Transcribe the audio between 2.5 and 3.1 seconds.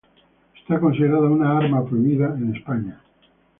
España.